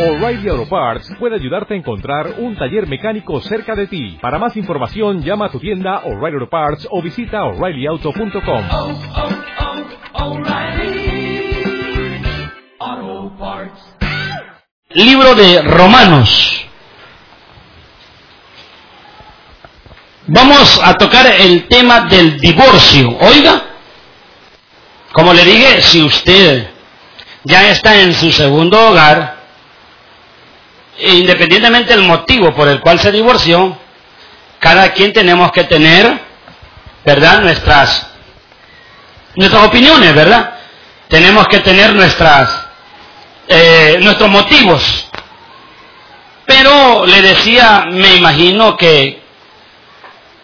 [0.00, 4.16] O'Reilly Auto Parts puede ayudarte a encontrar un taller mecánico cerca de ti.
[4.22, 8.64] Para más información, llama a tu tienda O'Reilly Auto Parts o visita oreillyauto.com.
[8.72, 8.98] oh,
[12.78, 13.94] oh, Parts.
[14.94, 16.66] Libro de Romanos.
[20.28, 23.18] Vamos a tocar el tema del divorcio.
[23.20, 23.64] Oiga,
[25.12, 26.70] como le dije, si usted
[27.44, 29.39] ya está en su segundo hogar,
[30.98, 33.76] independientemente del motivo por el cual se divorció,
[34.58, 36.20] cada quien tenemos que tener,
[37.04, 37.40] ¿verdad?
[37.40, 38.06] Nuestras,
[39.36, 40.54] nuestras opiniones, ¿verdad?
[41.08, 42.48] Tenemos que tener nuestras,
[43.48, 45.08] eh, nuestros motivos.
[46.44, 49.22] Pero le decía, me imagino que,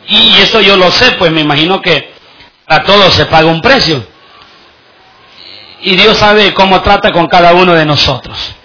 [0.08, 2.14] y eso yo lo sé, pues me imagino que
[2.66, 4.06] a todos se paga un precio.
[5.82, 8.55] Y Dios sabe cómo trata con cada uno de nosotros.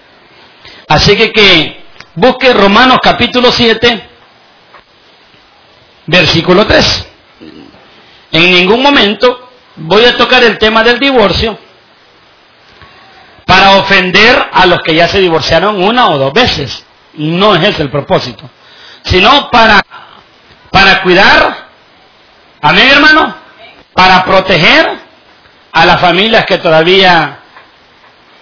[0.91, 4.09] Así que que busque Romanos capítulo 7,
[6.07, 7.07] versículo 3.
[8.33, 11.57] En ningún momento voy a tocar el tema del divorcio
[13.45, 16.83] para ofender a los que ya se divorciaron una o dos veces.
[17.13, 18.49] No es ese el propósito.
[19.03, 19.85] Sino para,
[20.71, 21.69] para cuidar,
[22.61, 23.33] amén hermano,
[23.93, 24.99] para proteger
[25.71, 27.39] a las familias que todavía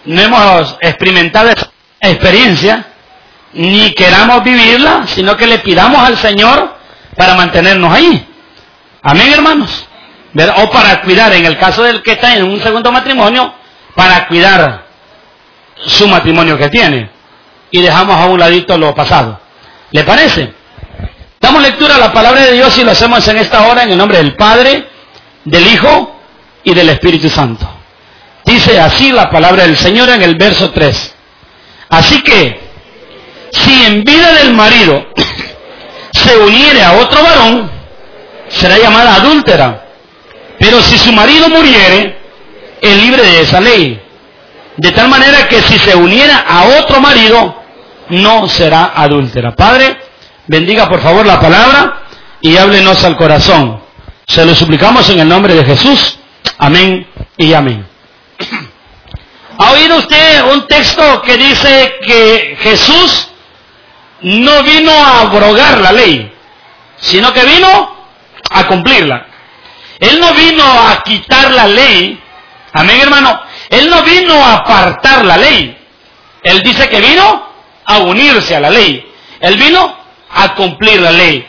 [0.05, 1.69] no hemos experimentado esa
[2.01, 2.85] experiencia,
[3.53, 6.75] ni queramos vivirla, sino que le pidamos al Señor
[7.15, 8.27] para mantenernos ahí.
[9.01, 9.85] Amén, hermanos.
[10.57, 13.53] O para cuidar, en el caso del que está en un segundo matrimonio,
[13.95, 14.85] para cuidar
[15.85, 17.09] su matrimonio que tiene.
[17.71, 19.39] Y dejamos a un ladito lo pasado.
[19.91, 20.53] ¿Le parece?
[21.39, 23.97] Damos lectura a la palabra de Dios y lo hacemos en esta hora en el
[23.97, 24.87] nombre del Padre,
[25.45, 26.19] del Hijo
[26.63, 27.67] y del Espíritu Santo.
[28.45, 31.15] Dice así la palabra del Señor en el verso 3.
[31.89, 32.59] Así que,
[33.51, 35.07] si en vida del marido
[36.11, 37.71] se uniere a otro varón,
[38.49, 39.85] será llamada adúltera.
[40.59, 42.17] Pero si su marido muriere,
[42.81, 44.01] es libre de esa ley.
[44.77, 47.55] De tal manera que si se uniera a otro marido,
[48.09, 49.55] no será adúltera.
[49.55, 49.97] Padre,
[50.47, 52.03] bendiga por favor la palabra
[52.41, 53.81] y háblenos al corazón.
[54.27, 56.19] Se lo suplicamos en el nombre de Jesús.
[56.57, 57.07] Amén
[57.37, 57.85] y amén.
[59.61, 63.27] ¿Ha oído usted un texto que dice que Jesús
[64.21, 66.31] no vino a abrogar la ley,
[66.95, 67.93] sino que vino
[68.49, 69.27] a cumplirla?
[69.99, 72.17] Él no vino a quitar la ley,
[72.71, 75.77] amén hermano, él no vino a apartar la ley,
[76.41, 77.49] él dice que vino
[77.83, 79.93] a unirse a la ley, él vino
[80.31, 81.45] a cumplir la ley.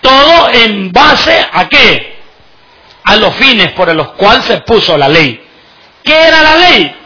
[0.00, 2.16] Todo en base a qué?
[3.04, 5.38] A los fines por los cuales se puso la ley.
[6.02, 7.01] ¿Qué era la ley?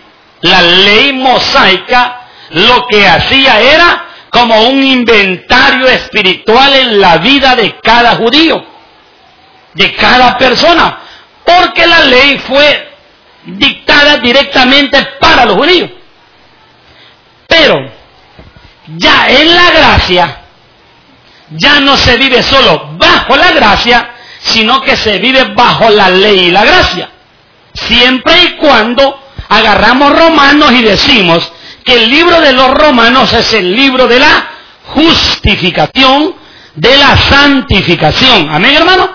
[0.47, 2.21] La ley mosaica
[2.51, 8.65] lo que hacía era como un inventario espiritual en la vida de cada judío,
[9.75, 10.99] de cada persona,
[11.45, 12.93] porque la ley fue
[13.45, 15.91] dictada directamente para los judíos.
[17.47, 17.91] Pero
[18.97, 20.43] ya en la gracia,
[21.51, 26.47] ya no se vive solo bajo la gracia, sino que se vive bajo la ley
[26.47, 27.11] y la gracia.
[27.73, 31.53] Siempre y cuando agarramos romanos y decimos
[31.85, 34.49] que el libro de los romanos es el libro de la
[34.87, 36.35] justificación,
[36.75, 38.49] de la santificación.
[38.51, 39.11] Amén, hermano.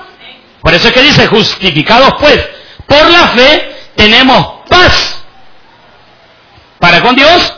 [0.62, 2.40] Por eso es que dice, justificados pues
[2.86, 5.20] por la fe, tenemos paz
[6.80, 7.54] para con Dios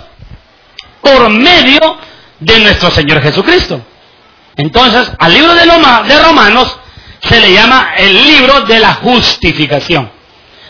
[1.02, 1.98] por medio
[2.40, 3.82] de nuestro Señor Jesucristo.
[4.56, 6.78] Entonces, al libro de, Loma, de Romanos
[7.22, 10.12] se le llama el libro de la justificación,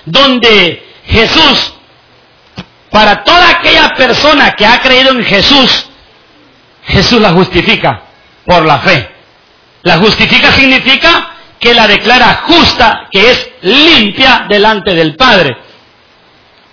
[0.05, 1.73] donde Jesús,
[2.93, 5.89] para toda aquella persona que ha creído en Jesús,
[6.85, 8.03] Jesús la justifica
[8.45, 9.09] por la fe.
[9.81, 15.57] La justifica significa que la declara justa, que es limpia delante del Padre.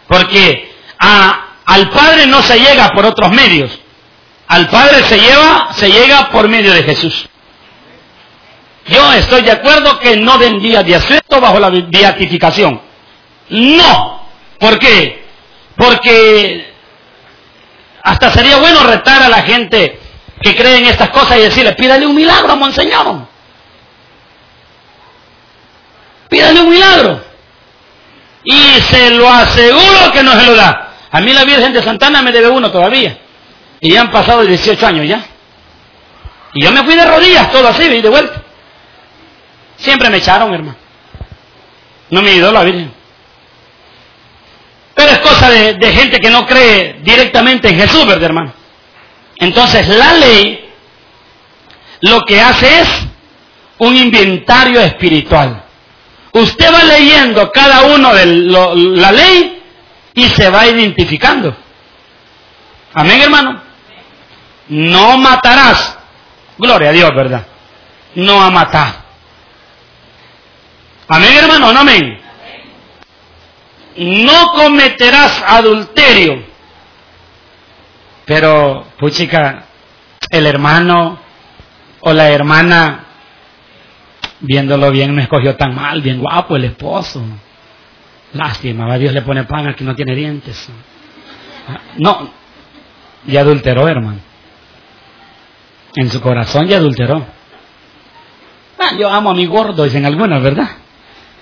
[0.07, 3.81] Porque al Padre no se llega por otros medios.
[4.47, 7.31] Al Padre se lleva, se llega por medio de Jesús.
[8.89, 12.79] Yo estoy de acuerdo que no den día de asueto bajo la beatificación.
[13.49, 14.21] No.
[14.59, 15.20] ¿Por qué?
[15.81, 16.75] Porque
[18.03, 19.99] hasta sería bueno retar a la gente
[20.43, 23.27] que cree en estas cosas y decirle, pídale un milagro, monseñor.
[26.29, 27.23] Pídale un milagro.
[28.45, 28.61] Y
[28.91, 30.89] se lo aseguro que no se lo da.
[31.11, 33.17] A mí la Virgen de Santana me debe uno todavía.
[33.81, 35.25] Y ya han pasado 18 años ya.
[36.53, 38.43] Y yo me fui de rodillas, todo así, y de vuelta.
[39.79, 40.77] Siempre me echaron, hermano.
[42.11, 43.00] No me ayudó la Virgen.
[45.09, 48.53] Es cosa de, gente que no cree directamente en Jesús, ¿verdad, hermano?
[49.37, 50.71] Entonces la ley
[52.01, 52.89] lo que hace es
[53.79, 55.63] un inventario espiritual.
[56.33, 59.63] Usted va leyendo cada uno de la ley
[60.15, 61.57] y se va identificando.
[62.95, 63.63] Amén, hermano.
[64.69, 65.99] No matarás.
[66.59, 67.47] Gloria a Dios, ¿verdad?
[68.15, 68.95] No a matar.
[71.09, 72.21] Amén, hermano, no amén.
[73.97, 76.45] No cometerás adulterio.
[78.25, 79.65] Pero, puchica,
[80.31, 81.19] el hermano
[82.01, 83.05] o la hermana,
[84.41, 87.23] viéndolo bien, no escogió tan mal, bien guapo el esposo.
[88.33, 90.69] Lástima, va, Dios le pone pan al que no tiene dientes.
[91.99, 92.31] No,
[93.27, 94.21] y adulteró, hermano.
[95.97, 97.27] En su corazón ya adulteró.
[98.79, 100.69] Ah, yo amo a mi gordo, dicen algunas, ¿verdad?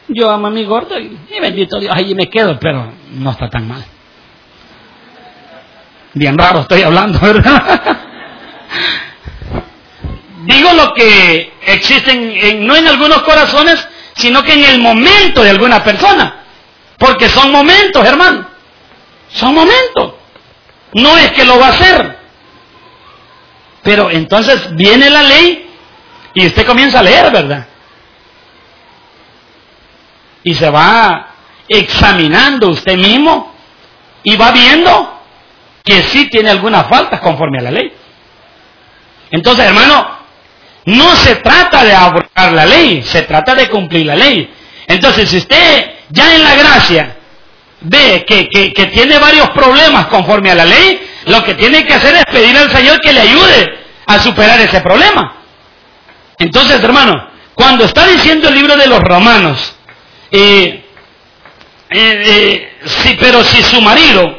[0.08, 3.48] Yo amo a mi gordo y, y bendito Dios, ahí me quedo, pero no está
[3.50, 3.84] tan mal.
[6.14, 7.98] Bien raro estoy hablando, ¿verdad?
[10.44, 15.50] Digo lo que existe en- no en algunos corazones, sino que en el momento de
[15.50, 16.36] alguna persona.
[16.96, 18.46] Porque son momentos, hermano.
[19.30, 20.14] Son momentos.
[20.94, 22.18] No es que lo va a hacer.
[23.82, 25.70] Pero entonces viene la ley
[26.34, 27.66] y usted comienza a leer, ¿verdad?
[30.48, 31.26] Y se va
[31.68, 33.54] examinando usted mismo
[34.22, 35.20] y va viendo
[35.84, 37.92] que sí tiene algunas faltas conforme a la ley.
[39.30, 40.08] Entonces, hermano,
[40.86, 44.50] no se trata de abrogar la ley, se trata de cumplir la ley.
[44.86, 47.16] Entonces, si usted ya en la gracia
[47.82, 51.92] ve que, que- que tiene varios problemas conforme a la ley, lo que tiene que
[51.92, 55.34] hacer es pedirle al Señor que le ayude a superar ese problema.
[56.38, 57.12] Entonces, hermano,
[57.54, 59.74] cuando está diciendo el libro de los romanos,
[60.30, 60.84] eh,
[61.90, 64.38] eh, sí, pero si su marido,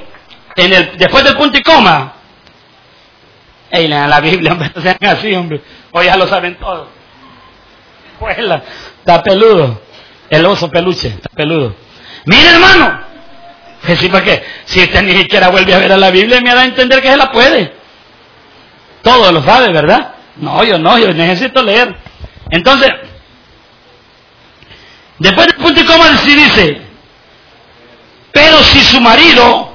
[0.56, 2.13] en el, después del punto y coma,
[3.71, 4.57] Ey, lean la Biblia,
[5.01, 5.62] así, hombre.
[5.91, 6.88] Hoy ya lo saben todos.
[8.19, 8.63] Juela,
[9.00, 9.81] está peludo.
[10.30, 11.75] El oso peluche, está peludo.
[12.25, 13.01] Mire, hermano.
[13.97, 14.44] Sí, ¿para qué?
[14.65, 17.18] Si usted ni siquiera vuelve a ver a la Biblia, me a entender que se
[17.18, 17.74] la puede.
[19.01, 20.15] Todo lo sabe, ¿verdad?
[20.35, 21.95] No, yo no, yo necesito leer.
[22.51, 22.89] Entonces,
[25.19, 26.81] después del punto y coma, sí dice,
[28.31, 29.74] pero si su marido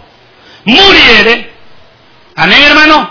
[0.65, 1.53] muriere,
[2.35, 3.11] amén, hermano,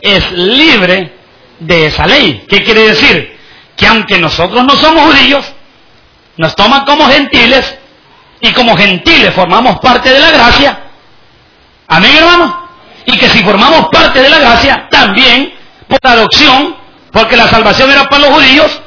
[0.00, 1.14] es libre
[1.58, 2.44] de esa ley.
[2.48, 3.38] ¿Qué quiere decir?
[3.76, 5.46] Que aunque nosotros no somos judíos,
[6.36, 7.76] nos toman como gentiles
[8.40, 10.78] y como gentiles formamos parte de la gracia.
[11.88, 12.68] Amén, hermano.
[13.06, 15.52] Y que si formamos parte de la gracia, también
[15.88, 16.76] por adopción,
[17.12, 18.80] porque la salvación era para los judíos,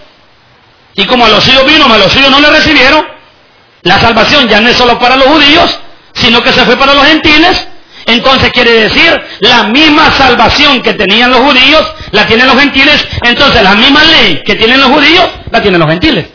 [0.97, 3.07] y como a los suyos vino, a los suyos no le recibieron,
[3.83, 5.79] la salvación ya no es solo para los judíos,
[6.13, 7.67] sino que se fue para los gentiles.
[8.07, 13.07] Entonces quiere decir, la misma salvación que tenían los judíos, la tienen los gentiles.
[13.21, 16.25] Entonces la misma ley que tienen los judíos, la tienen los gentiles.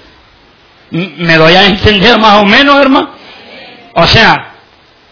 [0.91, 3.11] ¿Me doy a entender más o menos, hermano?
[3.95, 4.53] O sea,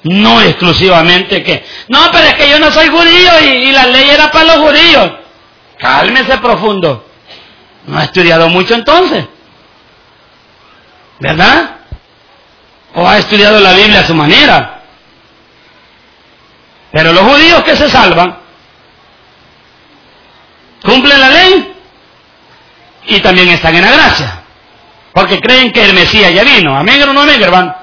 [0.04, 4.10] no exclusivamente que, no, pero es que yo no soy judío y, y la ley
[4.10, 5.10] era para los judíos.
[5.76, 7.04] Cálmese profundo.
[7.88, 9.24] No ha estudiado mucho entonces.
[11.20, 11.76] ¿Verdad?
[12.94, 14.82] O ha estudiado la Biblia a su manera.
[16.90, 18.38] Pero los judíos que se salvan
[20.82, 21.74] cumplen la ley
[23.06, 24.42] y también están en la gracia.
[25.12, 26.76] Porque creen que el Mesías ya vino.
[26.76, 27.74] Amén o no amén, hermano.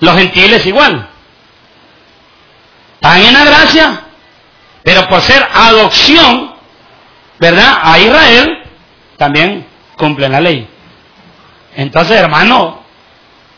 [0.00, 1.08] Los gentiles igual.
[2.94, 4.02] Están en la gracia,
[4.82, 6.54] pero por ser adopción,
[7.38, 7.78] ¿verdad?
[7.80, 8.64] A Israel,
[9.16, 9.66] también
[9.96, 10.68] cumplen la ley.
[11.78, 12.82] Entonces, hermano,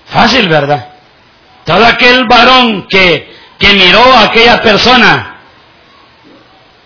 [0.04, 0.88] fácil, ¿verdad?
[1.64, 5.38] Todo aquel varón que, que miró a aquella persona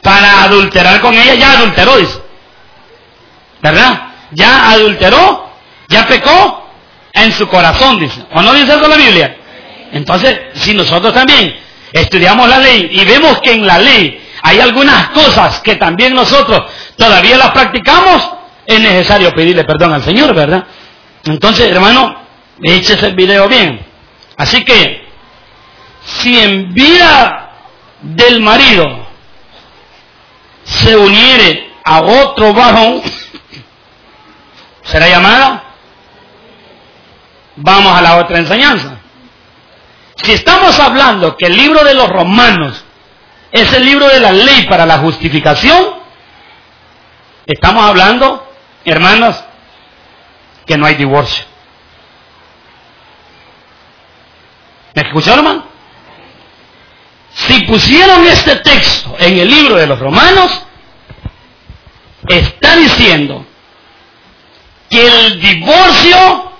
[0.00, 2.22] para adulterar con ella, ya adulteró, dice.
[3.60, 4.00] ¿Verdad?
[4.30, 5.50] Ya adulteró,
[5.88, 6.68] ya pecó
[7.12, 8.24] en su corazón, dice.
[8.32, 9.36] ¿O no dice eso la Biblia?
[9.90, 11.52] Entonces, si nosotros también
[11.92, 16.60] estudiamos la ley y vemos que en la ley hay algunas cosas que también nosotros
[16.96, 18.22] todavía las practicamos,
[18.64, 20.64] es necesario pedirle perdón al Señor, ¿verdad?
[21.24, 22.16] Entonces, hermano,
[22.62, 23.84] échese el video bien.
[24.36, 25.06] Así que,
[26.04, 27.52] si en vida
[28.02, 29.06] del marido
[30.64, 33.02] se uniere a otro varón,
[34.82, 35.64] ¿será llamada?
[37.56, 38.98] Vamos a la otra enseñanza.
[40.16, 42.84] Si estamos hablando que el libro de los romanos
[43.52, 45.94] es el libro de la ley para la justificación,
[47.46, 48.46] estamos hablando,
[48.84, 49.43] hermanos,
[50.66, 51.44] que no hay divorcio.
[54.94, 55.64] ¿Me escuchó, hermano?
[57.34, 60.62] Si pusieron este texto en el libro de los romanos,
[62.28, 63.44] está diciendo
[64.88, 66.52] que el divorcio,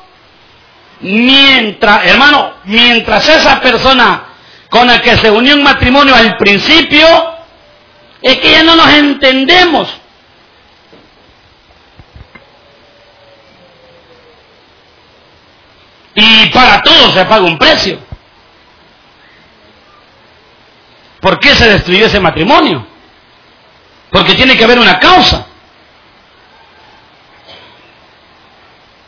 [1.00, 4.24] mientras, hermano, mientras esa persona
[4.68, 7.06] con la que se unió en matrimonio al principio,
[8.20, 9.88] es que ya no nos entendemos.
[16.14, 17.98] Y para todo se paga un precio.
[21.20, 22.86] ¿Por qué se destruyó ese matrimonio?
[24.10, 25.46] Porque tiene que haber una causa.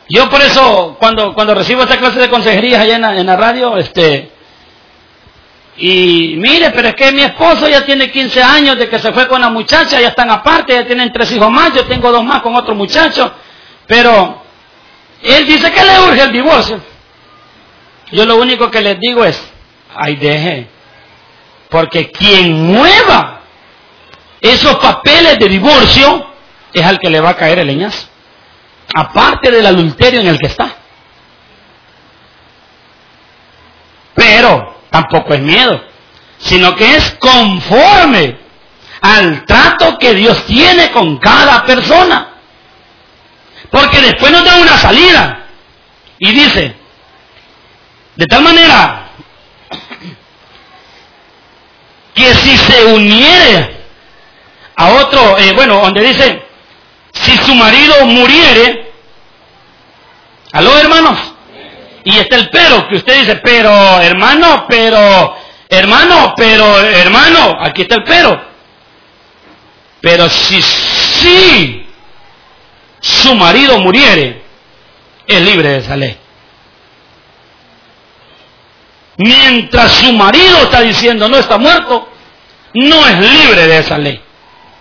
[0.09, 3.35] Yo por eso, cuando, cuando recibo esta clase de consejerías allá en la, en la
[3.35, 4.31] radio, este,
[5.77, 9.27] y mire, pero es que mi esposo ya tiene 15 años de que se fue
[9.27, 12.41] con la muchacha, ya están aparte, ya tienen tres hijos más, yo tengo dos más
[12.41, 13.31] con otro muchacho,
[13.85, 14.41] pero
[15.21, 16.96] él dice que le urge el divorcio.
[18.11, 19.41] Yo lo único que les digo es,
[19.95, 20.67] ay deje,
[21.69, 23.41] porque quien mueva
[24.39, 26.27] esos papeles de divorcio
[26.73, 28.07] es al que le va a caer el leñazo
[28.93, 30.75] aparte del adulterio en el que está.
[34.13, 35.81] Pero tampoco es miedo,
[36.39, 38.37] sino que es conforme
[39.01, 42.33] al trato que Dios tiene con cada persona.
[43.69, 45.45] Porque después nos da una salida
[46.17, 46.75] y dice,
[48.17, 49.09] de tal manera
[52.15, 53.77] que si se uniere
[54.75, 56.41] a otro, eh, bueno, donde dice,
[57.13, 58.91] si su marido muriere,
[60.51, 61.19] ¿aló hermanos?
[62.03, 65.35] Y está el pero, que usted dice, pero hermano, pero
[65.69, 68.41] hermano, pero hermano, aquí está el pero.
[70.01, 71.87] Pero si si
[72.99, 74.41] su marido muriere,
[75.27, 76.17] es libre de esa ley.
[79.17, 82.07] Mientras su marido está diciendo no está muerto,
[82.73, 84.21] no es libre de esa ley.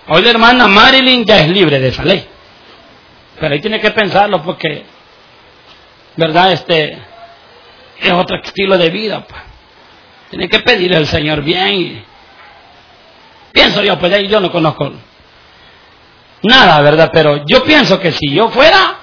[0.09, 2.27] Hoy la hermana Marilyn ya es libre de esa ley.
[3.41, 4.85] Pero ahí tiene que pensarlo porque,
[6.17, 6.53] ¿verdad?
[6.53, 6.99] Este
[8.01, 9.25] es otro estilo de vida.
[9.27, 9.41] Pues.
[10.31, 12.05] Tiene que pedirle al Señor bien.
[13.53, 14.93] Pienso yo, pues ahí yo no conozco
[16.43, 17.11] nada, ¿verdad?
[17.13, 18.97] Pero yo pienso que si yo fuera,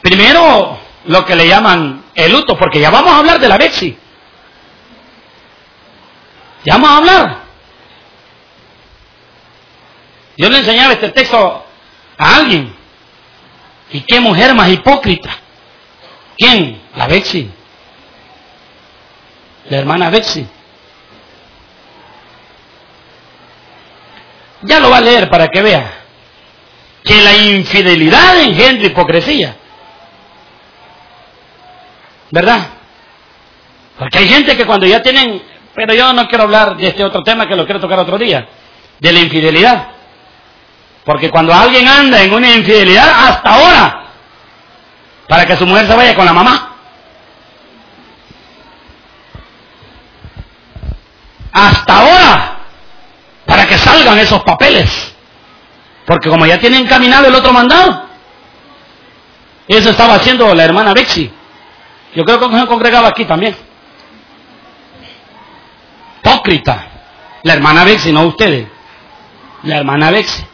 [0.00, 3.96] primero lo que le llaman el luto, porque ya vamos a hablar de la Bexi.
[6.64, 7.42] Ya vamos a hablar.
[10.36, 11.64] Yo le enseñaba este texto
[12.18, 12.74] a alguien.
[13.90, 15.30] ¿Y qué mujer más hipócrita?
[16.38, 16.80] ¿Quién?
[16.96, 17.50] La Bexi.
[19.68, 20.46] La hermana Bexi.
[24.62, 26.02] Ya lo va a leer para que vea
[27.04, 29.56] que la infidelidad engendra hipocresía.
[32.32, 32.66] ¿Verdad?
[33.98, 35.42] Porque hay gente que cuando ya tienen,
[35.74, 38.48] pero yo no quiero hablar de este otro tema que lo quiero tocar otro día,
[38.98, 39.88] de la infidelidad.
[41.04, 44.04] Porque cuando alguien anda en una infidelidad, hasta ahora,
[45.28, 46.76] para que su mujer se vaya con la mamá.
[51.52, 52.56] Hasta ahora,
[53.44, 55.14] para que salgan esos papeles.
[56.06, 58.06] Porque como ya tienen encaminado el otro mandado,
[59.68, 61.30] eso estaba haciendo la hermana Bexi.
[62.14, 63.56] Yo creo que se congregaba aquí también.
[66.20, 66.88] Hipócrita.
[67.42, 68.68] La hermana Bexi, no ustedes.
[69.64, 70.44] La hermana Bexi.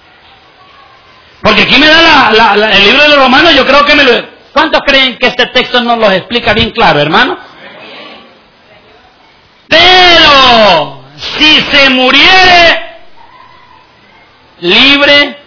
[1.42, 4.38] Porque aquí me da la, el libro de los romanos, yo creo que me lo...
[4.52, 7.38] ¿Cuántos creen que este texto nos lo explica bien claro, hermano?
[9.68, 12.96] Pero si se muriere,
[14.60, 15.38] libre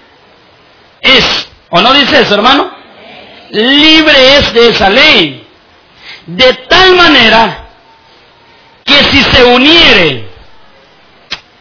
[1.02, 1.50] es.
[1.72, 2.72] ¿O no dice eso, hermano?
[3.50, 5.48] Libre es de esa ley.
[6.26, 7.66] De tal manera
[8.86, 10.30] que si se uniere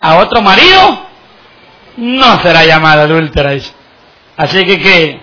[0.01, 1.07] a otro marido,
[1.97, 3.53] no será llamada adúltera.
[4.37, 5.21] Así que, que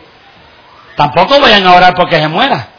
[0.96, 2.70] tampoco vayan a orar porque se muera.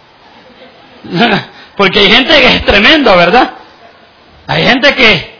[1.76, 3.52] porque hay gente que es tremendo, ¿verdad?
[4.46, 5.38] Hay gente que,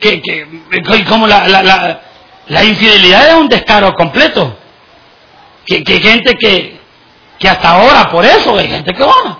[0.00, 2.00] que, que como la, la,
[2.46, 4.56] la, infidelidad es un descaro completo.
[5.66, 6.80] Que, que hay gente que,
[7.38, 9.38] que hasta ahora por eso hay gente que ora.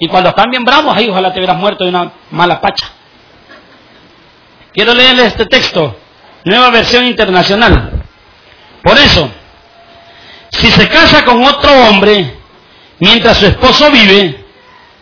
[0.00, 2.90] Y cuando están bien bravos, ahí ojalá te hubieras muerto de una mala pacha.
[4.72, 5.94] Quiero leerle este texto,
[6.44, 8.02] nueva versión internacional.
[8.82, 9.30] Por eso,
[10.52, 12.38] si se casa con otro hombre
[12.98, 14.42] mientras su esposo vive,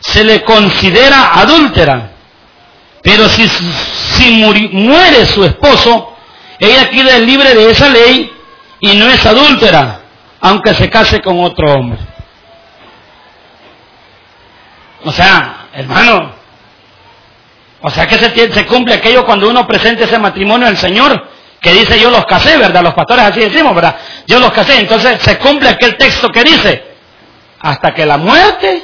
[0.00, 2.10] se le considera adúltera.
[3.00, 4.32] Pero si, si
[4.72, 6.16] muere su esposo,
[6.58, 8.32] ella queda libre de esa ley
[8.80, 10.00] y no es adúltera,
[10.40, 12.07] aunque se case con otro hombre.
[15.04, 16.32] O sea, hermano,
[17.80, 21.28] O sea que se, se cumple aquello cuando uno presenta ese matrimonio al Señor,
[21.60, 22.82] que dice yo los casé, ¿verdad?
[22.82, 23.96] Los pastores así decimos, ¿verdad?
[24.26, 24.80] Yo los casé.
[24.80, 26.84] Entonces se cumple aquel texto que dice,
[27.60, 28.82] hasta que la muerte,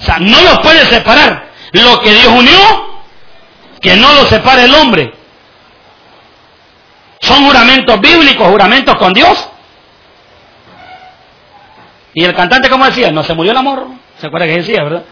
[0.00, 1.48] o sea, no los puede separar.
[1.72, 3.02] Lo que Dios unió,
[3.80, 5.12] que no lo separe el hombre.
[7.20, 9.48] Son juramentos bíblicos, juramentos con Dios.
[12.14, 13.86] Y el cantante, como decía, no se murió el amor.
[14.20, 15.04] ¿Se acuerda que decía, verdad?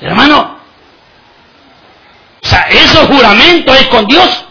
[0.00, 0.58] Hermano,
[2.42, 4.44] o sea, esos juramentos es con Dios.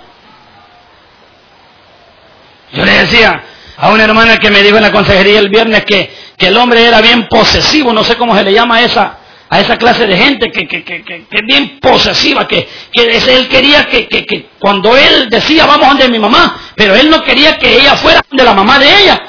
[2.74, 3.42] Yo le decía
[3.78, 6.86] a una hermana que me dijo en la consejería el viernes que, que el hombre
[6.86, 9.18] era bien posesivo, no sé cómo se le llama a esa,
[9.50, 13.86] a esa clase de gente que, que, que, que- es bien posesiva, que, él quería
[13.86, 18.22] que, cuando él decía vamos donde mi mamá, pero él no quería que ella fuera
[18.28, 19.22] donde la mamá de ella,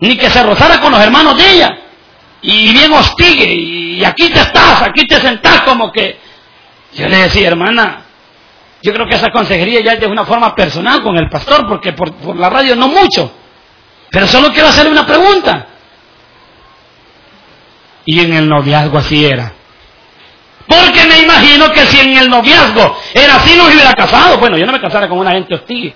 [0.00, 1.78] ni que se rozara con los hermanos de ella.
[2.42, 6.18] Y bien hostigue, y aquí te estás, aquí te sentás como que...
[6.94, 8.04] Yo le decía, hermana,
[8.82, 11.92] yo creo que esa consejería ya es de una forma personal con el pastor, porque
[11.92, 13.32] por, por la radio no mucho.
[14.10, 15.66] Pero solo quiero hacerle una pregunta.
[18.04, 19.52] Y en el noviazgo así era.
[20.66, 24.38] Porque me imagino que si en el noviazgo era así, no hubiera casado.
[24.38, 25.94] Bueno, yo no me casara con una gente hostil.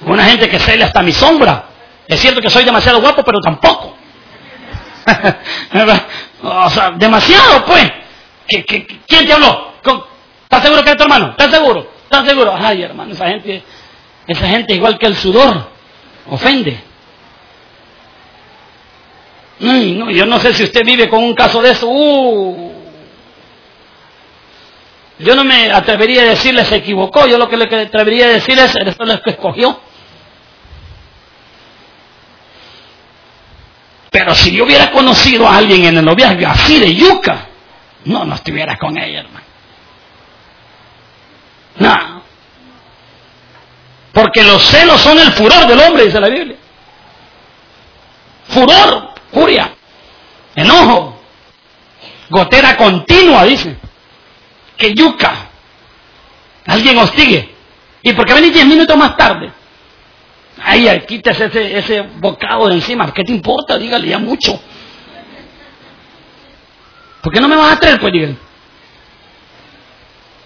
[0.00, 1.64] Con una gente que cele hasta mi sombra.
[2.06, 3.96] Es cierto que soy demasiado guapo, pero tampoco.
[6.42, 7.90] o sea, demasiado, pues.
[8.46, 9.74] ¿Qué- qué- quién te habló?
[9.82, 10.04] ¿Con-
[10.44, 11.30] ¿Estás seguro que es tu hermano?
[11.30, 11.90] ¿Estás seguro?
[12.04, 12.54] ¿Estás seguro?
[12.58, 13.62] Ay, hermano, esa gente,
[14.26, 15.68] esa gente igual que el sudor,
[16.28, 16.80] ofende.
[19.60, 21.86] No, yo no sé si usted vive con un caso de eso.
[21.88, 22.72] Uh.
[25.18, 28.58] Yo no me atrevería a decirle se equivocó, yo lo que le atrevería a decir
[28.58, 29.78] es, eso es lo que escogió.
[34.10, 37.46] Pero si yo hubiera conocido a alguien en el noviazgo así de yuca,
[38.04, 39.46] no, no estuviera con ella, hermano.
[41.76, 42.22] No.
[44.12, 46.56] Porque los celos son el furor del hombre, dice la Biblia.
[48.48, 49.72] Furor, furia,
[50.56, 51.20] enojo,
[52.28, 53.76] gotera continua, dice.
[54.76, 55.50] Que yuca.
[56.66, 57.54] Alguien hostigue.
[58.02, 59.52] ¿Y por qué venís diez minutos más tarde?
[60.64, 63.12] Ay, quítese ese, ese bocado de encima.
[63.12, 63.78] ¿Qué te importa?
[63.78, 64.60] Dígale ya mucho.
[67.22, 68.00] ¿Por qué no me vas a traer?
[68.00, 68.36] Pues dígale.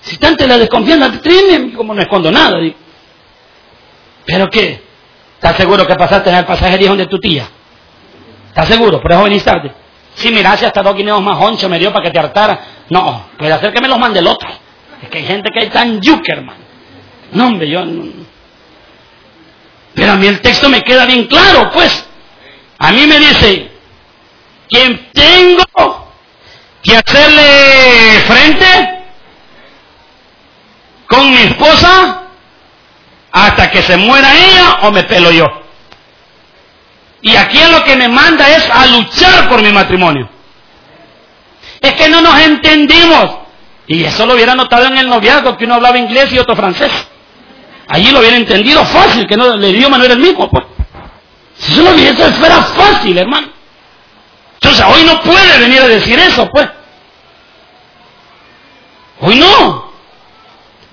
[0.02, 2.58] Si tanto la desconfianza, tráeme, como no escondo nada.
[4.26, 4.82] ¿Pero qué?
[5.36, 7.48] ¿Estás seguro que pasaste en el pasajería de tu tía?
[8.48, 9.00] ¿Estás seguro?
[9.00, 9.72] Por eso venís tarde.
[10.14, 12.60] Sí, mira, si hasta dos guineos más honcho me dio para que te hartara.
[12.90, 14.48] No, puede hacer que me los mande el otro.
[15.02, 16.60] Es que hay gente que hay tan yuca, hermano.
[17.32, 17.84] No, hombre, yo...
[17.84, 18.33] no-
[19.94, 22.04] Pero a mí el texto me queda bien claro, pues.
[22.78, 23.70] A mí me dice,
[24.68, 26.08] quien tengo
[26.82, 29.04] que hacerle frente
[31.06, 32.22] con mi esposa
[33.30, 35.46] hasta que se muera ella o me pelo yo.
[37.22, 40.28] Y aquí lo que me manda es a luchar por mi matrimonio.
[41.80, 43.36] Es que no nos entendimos.
[43.86, 46.90] Y eso lo hubiera notado en el noviazgo, que uno hablaba inglés y otro francés.
[47.88, 50.48] Allí lo hubiera entendido fácil, que no, el idioma no era el mismo.
[50.48, 50.64] Pues.
[51.58, 53.48] Si eso lo hubiese, fuera fácil, hermano.
[54.54, 56.68] Entonces, hoy no puede venir a decir eso, pues.
[59.20, 59.92] Hoy no.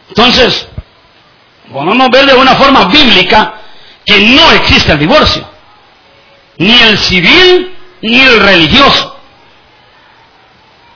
[0.10, 0.68] Entonces,
[1.72, 3.54] podemos ver de una forma bíblica
[4.06, 5.48] que no existe el divorcio.
[6.58, 9.16] Ni el civil, ni el religioso.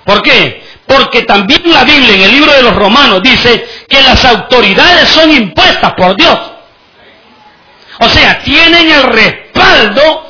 [0.04, 0.64] ¿Por qué?
[0.86, 5.32] Porque también la Biblia en el libro de los Romanos dice que las autoridades son
[5.32, 6.40] impuestas por Dios.
[8.00, 10.26] O sea, tienen el respaldo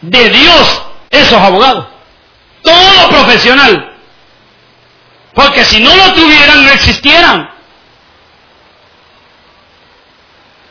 [0.00, 1.86] de Dios esos abogados.
[2.62, 3.96] Todo profesional.
[5.34, 7.50] Porque si no lo tuvieran, no existieran.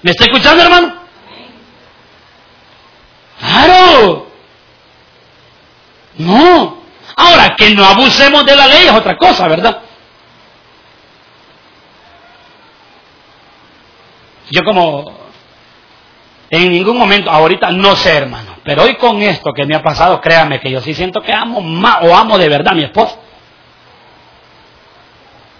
[0.02, 1.02] ¿Me está escuchando, hermano?
[3.40, 4.28] Claro.
[6.18, 6.78] No.
[7.16, 9.82] Ahora, que no abusemos de la ley es otra cosa, ¿verdad?
[14.52, 15.06] Yo como
[16.50, 20.22] en ningún momento, ahorita no sé, hermano, pero hoy con esto que me ha pasado,
[20.22, 23.18] créame que yo sí siento que amo más o amo de verdad a mi esposa.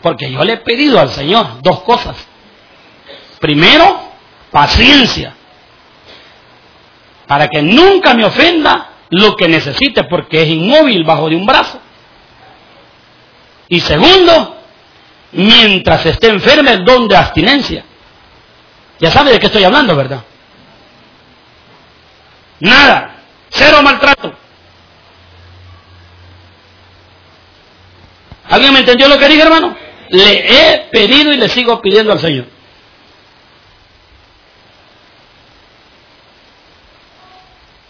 [0.02, 2.16] Porque yo le he pedido al Señor dos cosas.
[3.40, 4.00] Primero,
[4.52, 5.36] paciencia.
[7.28, 11.82] Para que nunca me ofenda lo que necesite porque es inmóvil bajo de un brazo.
[13.68, 14.56] Y segundo,
[15.34, 17.84] mientras esté enferma el don de abstinencia.
[19.00, 20.24] Ya sabe de qué estoy hablando, ¿verdad?
[22.60, 23.16] Nada,
[23.50, 24.34] cero maltrato.
[28.50, 29.76] ¿Alguien me entendió lo que dije, hermano?
[30.10, 32.46] Le he pedido y le sigo pidiendo al Señor.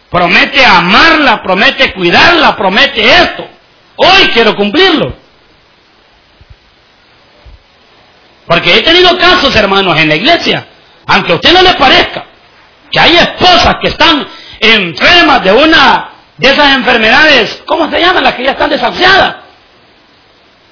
[0.10, 3.48] Promete amarla, promete cuidarla, promete esto.
[3.98, 5.16] Hoy quiero cumplirlo.
[8.48, 10.66] Porque he tenido casos, hermanos, en la iglesia,
[11.08, 12.26] aunque a usted no le parezca,
[12.92, 14.28] que hay esposas que están
[14.60, 18.24] enfermas de una de esas enfermedades, ¿cómo se llaman?
[18.24, 19.38] Las que ya están desahuciadas.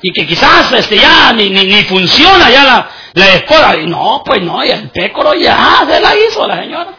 [0.02, 3.78] Y que quizás este, ya ni, ni, ni funciona ya la, la.
[3.78, 6.91] Y no, pues no, y el pécoro ya se la hizo la señora.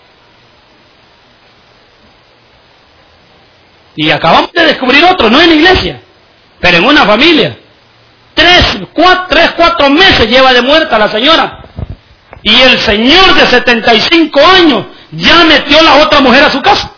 [3.94, 6.00] Y acabamos de descubrir otro, no en la iglesia,
[6.60, 7.56] pero en una familia.
[8.34, 11.65] Tres, cuatro, tres, cuatro meses lleva de muerta la señora.
[12.46, 16.92] Y el señor de 75 años ya metió la otra mujer a su casa.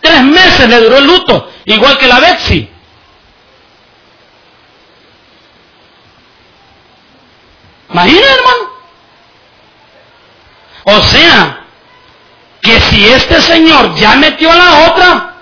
[0.00, 2.70] Tres meses le duró el luto, igual que la Betsy.
[7.90, 8.70] Imagina, hermano.
[10.84, 11.66] O sea,
[12.62, 15.34] que si este señor ya metió a la otra,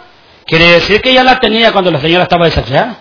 [0.45, 2.99] quiere decir que ya la tenía cuando la señora estaba desafiada.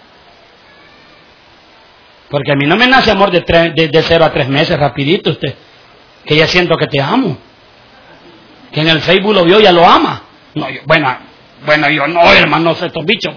[2.29, 5.31] Porque a mí no me nace amor de, de, de cero a tres meses, rapidito
[5.31, 5.55] usted.
[6.25, 7.37] Que ya siento que te amo.
[8.71, 10.23] Que en el Facebook lo vio, ya lo ama.
[10.55, 11.17] No, bueno,
[11.65, 13.33] bueno, yo no, hermano, no sé estos bichos.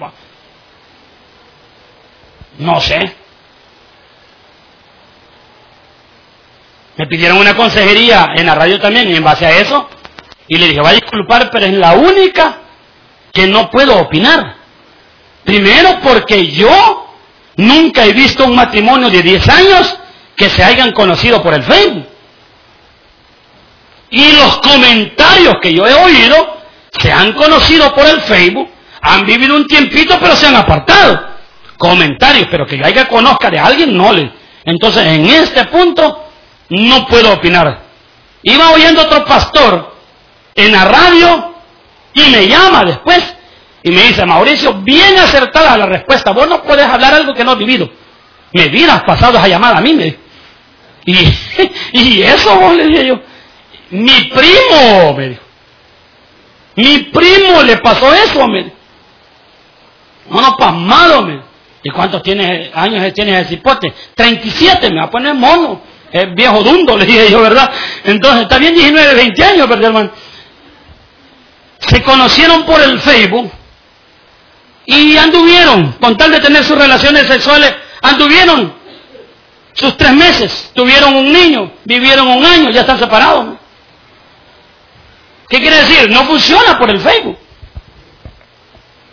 [2.58, 2.98] No sé.
[6.96, 9.88] Me pidieron una consejería en la radio también y en base a eso.
[10.48, 12.58] Y le dije, va a disculpar, pero es la única
[13.32, 14.56] que no puedo opinar.
[15.44, 17.06] Primero porque yo
[17.56, 19.96] nunca he visto un matrimonio de 10 años
[20.34, 22.06] que se hayan conocido por el Facebook.
[24.10, 26.58] Y los comentarios que yo he oído
[26.98, 28.68] se han conocido por el Facebook,
[29.02, 31.28] han vivido un tiempito pero se han apartado.
[31.76, 34.32] Comentarios, pero que yo conozca de alguien, no le.
[34.64, 36.24] Entonces, en este punto,
[36.70, 37.82] no puedo opinar.
[38.42, 39.94] Iba oyendo otro pastor
[40.54, 41.54] en la radio
[42.14, 43.22] y me llama después
[43.82, 47.52] y me dice, Mauricio, bien acertada la respuesta, vos no puedes hablar algo que no
[47.52, 47.88] has vivido.
[48.52, 50.16] Me hubieras pasado esa llamada a mí, me.
[51.04, 51.32] Y,
[51.92, 53.20] y eso vos le dije yo.
[53.90, 55.16] Mi primo.
[56.76, 58.76] Mi primo le pasó eso, me dijo.
[60.30, 61.26] No, no, pasmado.
[61.82, 63.92] ¿Y cuántos tiene, años tiene ese cipote?
[64.14, 65.80] 37, me va a poner mono.
[66.10, 67.70] Es viejo dundo, le dije yo, ¿verdad?
[68.04, 70.10] Entonces, está bien 19, 20 años, ¿verdad?
[71.78, 73.50] Se conocieron por el Facebook
[74.84, 78.74] y anduvieron, con tal de tener sus relaciones sexuales, anduvieron
[79.74, 83.58] sus tres meses, tuvieron un niño, vivieron un año, ya están separados.
[85.48, 86.10] ¿Qué quiere decir?
[86.10, 87.38] No funciona por el Facebook.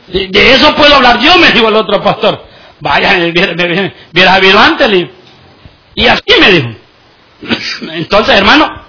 [0.08, 2.45] De eso puedo hablar yo, me dijo el otro pastor.
[2.80, 5.10] Vaya, hubiera habido antes.
[5.95, 6.69] Y así me dijo.
[7.93, 8.84] Entonces, hermano,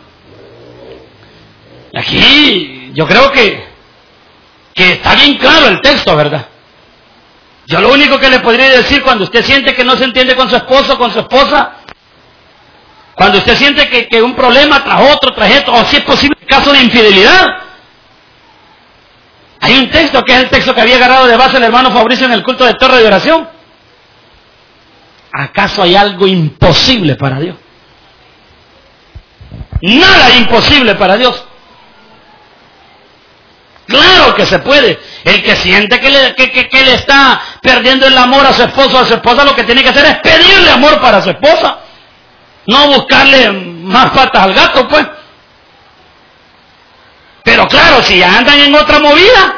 [1.95, 3.65] aquí yo creo que,
[4.75, 6.49] que está bien claro el texto, ¿verdad?
[7.67, 10.49] Yo lo único que le podría decir cuando usted siente que no se entiende con
[10.49, 11.76] su esposo con su esposa,
[13.17, 16.37] cuando usted siente que, que un problema tras otro, tras esto, o si es posible
[16.47, 17.47] caso de infidelidad,
[19.61, 22.27] hay un texto que es el texto que había agarrado de base el hermano Fabricio
[22.27, 23.49] en el culto de torre de oración.
[25.33, 27.57] ¿Acaso hay algo imposible para Dios?
[29.81, 31.43] Nada imposible para Dios.
[33.87, 34.99] Claro que se puede.
[35.25, 38.63] El que siente que le, que, que, que le, está perdiendo el amor a su
[38.63, 41.31] esposo o a su esposa, lo que tiene que hacer es pedirle amor para su
[41.31, 41.79] esposa.
[42.67, 45.07] No buscarle más patas al gato, pues.
[47.45, 49.57] Pero claro, si ya andan en otra movida,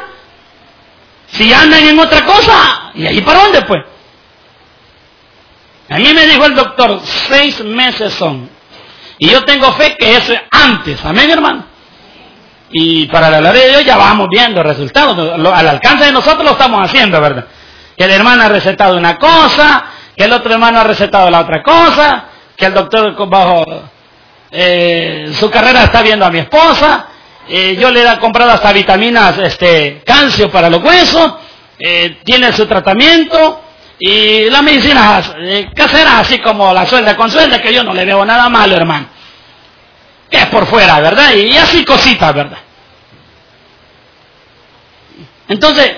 [1.31, 3.83] si ya andan en otra cosa, ¿y ahí para dónde, pues?
[5.89, 8.47] A mí me dijo el doctor, seis meses son.
[9.17, 11.03] Y yo tengo fe que eso es antes.
[11.03, 11.65] Amén, hermano.
[12.71, 15.17] Y para la gloria de Dios ya vamos viendo resultados.
[15.17, 17.45] Al alcance de nosotros lo estamos haciendo, ¿verdad?
[17.97, 21.63] Que el hermano ha recetado una cosa, que el otro hermano ha recetado la otra
[21.63, 22.28] cosa,
[22.59, 23.65] que el doctor bajo
[24.51, 27.07] eh, su carrera está viendo a mi esposa,
[27.47, 31.35] eh, yo le he comprado hasta vitaminas, este, calcio para los huesos,
[31.79, 33.63] eh, tiene su tratamiento,
[33.97, 38.05] y la medicina eh, casera, así como la suelda con suelda, que yo no le
[38.05, 39.07] veo nada malo, hermano.
[40.29, 41.33] Que es por fuera, ¿verdad?
[41.33, 42.59] Y así cositas, ¿verdad?
[45.47, 45.91] Entonces,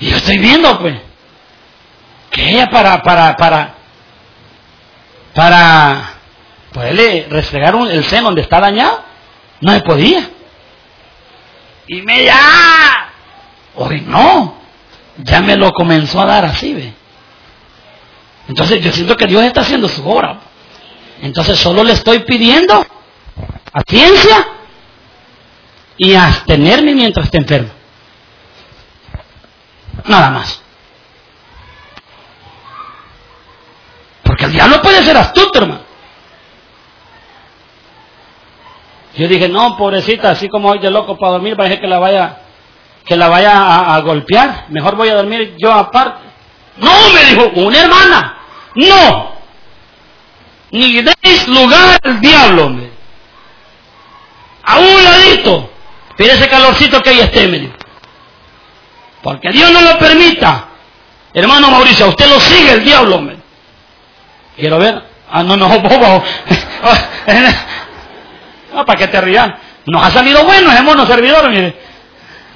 [0.00, 0.96] yo estoy viendo, pues,
[2.30, 3.74] que ella para, para, para,
[5.34, 6.14] para
[6.72, 9.02] poderle restregar un, el seno donde está dañado,
[9.60, 10.30] no se podía.
[11.86, 13.10] Y me ya,
[13.74, 14.56] hoy no,
[15.18, 16.94] ya me lo comenzó a dar así, ve.
[18.48, 20.38] Entonces yo siento que Dios está haciendo su obra.
[21.22, 22.86] Entonces solo le estoy pidiendo
[23.72, 24.46] paciencia
[25.96, 27.70] y abstenerme mientras esté enfermo.
[30.06, 30.63] Nada más.
[34.44, 35.80] El diablo puede ser astuto, hermano.
[39.16, 42.38] Yo dije, no, pobrecita, así como hoy de loco para dormir, parece que la vaya,
[43.06, 44.66] que la vaya a, golpear.
[44.70, 46.24] Mejor voy a dormir yo aparte.
[46.78, 48.38] No, me dijo, una hermana.
[48.74, 49.34] No.
[50.72, 52.76] Ni deis lugar al diablo.
[54.64, 55.70] A un ladito.
[56.18, 57.74] Mire ese calorcito que ahí esté, me dijo.
[59.22, 60.68] Porque Dios no lo permita.
[61.32, 63.43] Hermano Mauricio, usted lo sigue el diablo.
[64.56, 65.02] Quiero ver.
[65.30, 66.24] Ah, no, no, bobo.
[68.72, 69.52] No, para que te rías.
[69.86, 71.76] Nos ha salido bueno ese mono servidor, mire.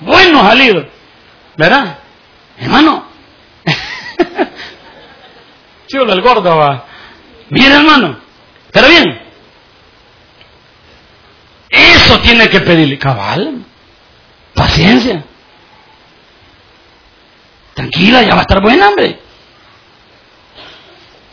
[0.01, 0.87] Bueno ha salido.
[1.57, 1.99] ¿Verdad?
[2.59, 3.05] Hermano.
[5.89, 6.85] Chulo el gordo va.
[7.51, 8.19] Mire, hermano.
[8.73, 9.21] Pero bien.
[11.69, 12.99] Eso tiene que pedirle.
[12.99, 13.65] Cabal.
[14.55, 15.25] Paciencia.
[17.75, 19.19] Tranquila, ya va a estar buena, hombre.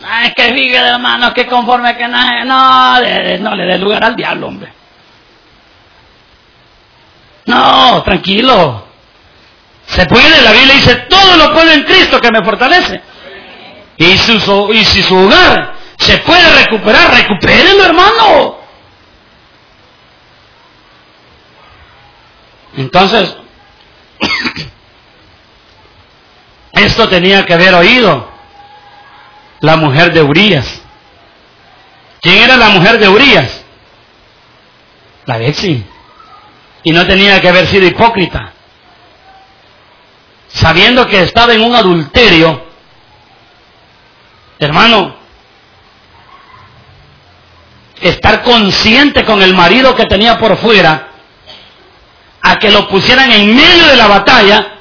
[0.07, 2.99] Ay, que fíjate, hermano, que conforme que no, no,
[3.39, 4.71] no le dé lugar al diablo, hombre.
[7.45, 8.85] No, tranquilo.
[9.87, 13.01] Se puede, la Biblia dice, todo lo puedo en Cristo que me fortalece.
[13.97, 18.57] Y, su, y si su hogar se puede recuperar, recupérenlo, hermano.
[22.77, 23.35] Entonces,
[26.73, 28.34] esto tenía que haber oído
[29.59, 30.81] la mujer de Urias.
[32.21, 33.63] ¿Quién era la mujer de Urias?
[35.25, 35.85] La Betsy.
[36.83, 38.53] Y no tenía que haber sido hipócrita.
[40.47, 42.65] Sabiendo que estaba en un adulterio,
[44.59, 45.15] hermano,
[48.01, 51.09] estar consciente con el marido que tenía por fuera,
[52.41, 54.73] a que lo pusieran en medio de la batalla,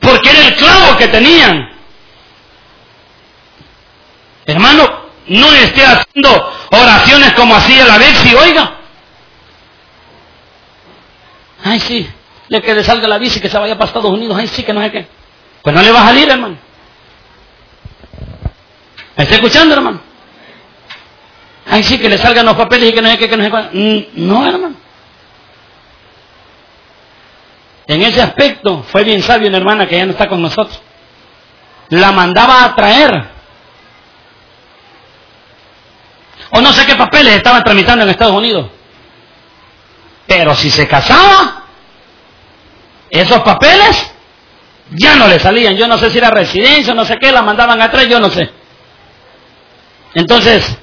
[0.00, 1.69] porque era el clavo que tenían.
[4.50, 4.84] Hermano,
[5.28, 8.72] no esté haciendo oraciones como hacía la Betsy, oiga.
[11.64, 12.10] Ay, sí,
[12.48, 14.72] le que le salga la bici, que se vaya para Estados Unidos, ay, sí, que
[14.72, 15.06] no sé qué.
[15.62, 16.56] Pues no le va a salir, hermano.
[19.16, 20.00] ¿Me está escuchando, hermano?
[21.66, 23.50] Ay, sí, que le salgan los papeles y que no sé qué, que no sé
[23.50, 23.70] cuál.
[23.72, 24.74] Mm, No, hermano.
[27.86, 30.80] En ese aspecto fue bien sabio una hermana que ya no está con nosotros.
[31.90, 33.39] La mandaba a traer.
[36.50, 38.70] O no sé qué papeles estaban tramitando en Estados Unidos.
[40.26, 41.64] Pero si se casaba,
[43.10, 44.12] esos papeles
[44.92, 45.76] ya no le salían.
[45.76, 48.50] Yo no sé si era residencia, no sé qué, la mandaban atrás, yo no sé.
[50.14, 50.76] Entonces,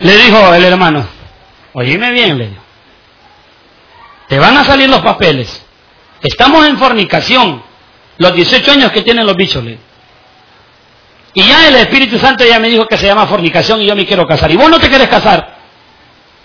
[0.00, 1.06] le dijo el hermano,
[1.72, 2.62] oíme bien, le dijo,
[4.28, 5.62] te van a salir los papeles.
[6.22, 7.62] Estamos en fornicación,
[8.18, 9.78] los 18 años que tienen los bichos, le.
[11.34, 14.06] Y ya el Espíritu Santo ya me dijo que se llama fornicación y yo me
[14.06, 14.50] quiero casar.
[14.52, 15.56] Y vos no te quieres casar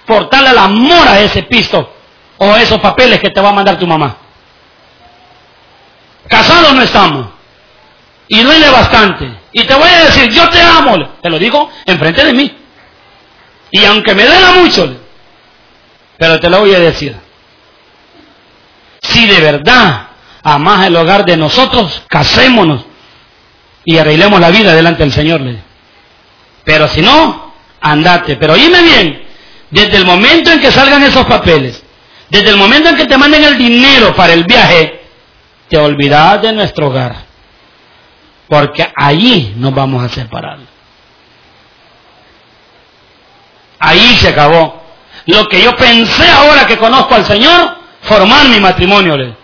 [0.05, 1.93] por darle el amor a ese pisto
[2.37, 4.17] o esos papeles que te va a mandar tu mamá.
[6.27, 7.27] Casados no estamos.
[8.27, 9.31] Y duele bastante.
[9.51, 10.95] Y te voy a decir, yo te amo.
[11.21, 12.57] Te lo digo enfrente de mí.
[13.71, 14.91] Y aunque me duela mucho,
[16.17, 17.15] pero te lo voy a decir.
[19.01, 20.07] Si de verdad
[20.41, 22.88] amas el hogar de nosotros, casémonos
[23.85, 25.41] y arreglemos la vida delante del Señor.
[26.63, 28.35] Pero si no, andate.
[28.35, 29.23] Pero oíme bien,
[29.71, 31.83] desde el momento en que salgan esos papeles,
[32.29, 35.01] desde el momento en que te manden el dinero para el viaje,
[35.67, 37.15] te olvidas de nuestro hogar.
[38.47, 40.57] Porque allí nos vamos a separar.
[43.79, 44.83] Ahí se acabó.
[45.27, 49.35] Lo que yo pensé ahora que conozco al Señor, formar mi matrimonio.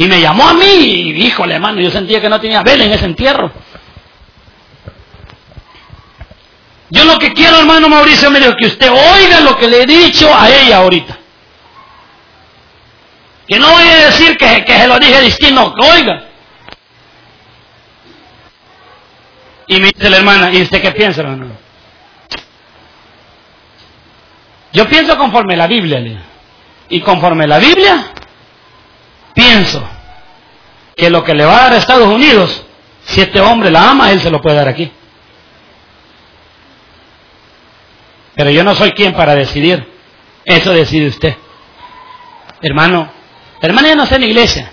[0.00, 2.92] Y me llamó a mí, y híjole, hermano, yo sentía que no tenía vela en
[2.92, 3.50] ese entierro.
[6.88, 9.86] Yo lo que quiero, hermano Mauricio, me dijo que usted oiga lo que le he
[9.86, 11.18] dicho a ella ahorita.
[13.48, 16.24] Que no voy a decir que, que se lo dije distinto, que oiga.
[19.66, 21.46] Y me dice la hermana, ¿y usted qué piensa, hermano?
[24.72, 26.22] Yo pienso conforme la Biblia.
[26.88, 28.12] Y conforme la Biblia,
[29.34, 29.82] pienso
[30.96, 32.64] que lo que le va a dar a Estados Unidos,
[33.04, 34.90] si este hombre la ama, él se lo puede dar aquí.
[38.34, 39.86] Pero yo no soy quien para decidir.
[40.44, 41.36] Eso decide usted.
[42.62, 43.10] Hermano,
[43.60, 44.72] la hermana ya no está en la iglesia.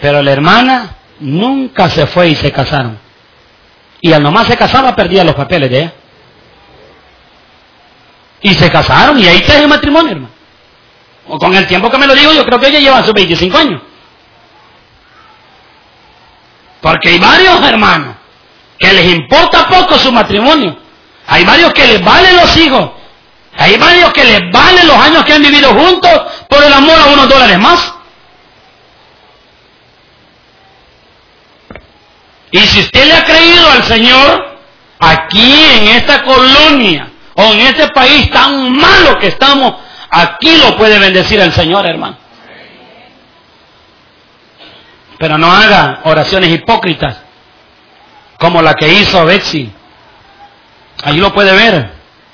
[0.00, 2.98] Pero la hermana nunca se fue y se casaron.
[4.00, 5.92] Y al nomás se casaba perdía los papeles de ella.
[8.42, 10.34] Y se casaron y ahí está el matrimonio, hermano.
[11.28, 13.56] O con el tiempo que me lo digo, yo creo que ella lleva sus 25
[13.56, 13.82] años.
[16.80, 18.16] Porque hay varios hermanos
[18.78, 20.76] que les importa poco su matrimonio.
[21.26, 22.90] Hay varios que les valen los hijos.
[23.56, 27.06] Hay varios que les valen los años que han vivido juntos por el amor a
[27.06, 27.94] unos dólares más.
[32.50, 34.58] Y si usted le ha creído al Señor,
[34.98, 39.74] aquí en esta colonia o en este país tan malo que estamos,
[40.14, 42.16] aquí lo puede bendecir el Señor, hermano.
[45.18, 47.18] Pero no haga oraciones hipócritas
[48.38, 49.72] como la que hizo Betsy.
[51.02, 51.92] Ahí lo puede ver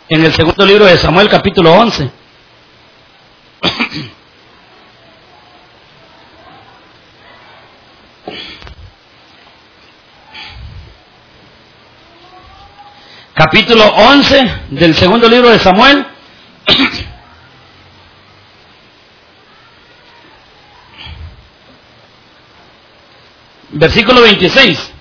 [0.08, 2.10] en el segundo libro de Samuel capítulo 11.
[13.34, 16.06] capítulo 11 del segundo libro de Samuel.
[23.72, 24.92] Versículo 26.